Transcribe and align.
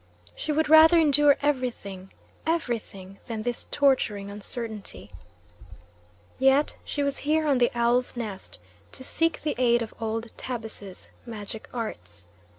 She 0.35 0.51
would 0.51 0.67
rather 0.67 0.99
endure 0.99 1.37
everything, 1.43 2.11
everything, 2.43 3.19
than 3.27 3.43
this 3.43 3.67
torturing 3.69 4.31
uncertainty. 4.31 5.11
Yet 6.39 6.75
she 6.83 7.03
was 7.03 7.19
here 7.19 7.47
on 7.47 7.59
the 7.59 7.69
Owl's 7.75 8.15
Nest 8.15 8.57
to 8.93 9.03
seek 9.03 9.43
the 9.43 9.53
aid 9.59 9.83
of 9.83 9.93
old 10.01 10.35
Tabus's 10.37 11.07
magic 11.27 11.69
arts. 11.71 12.25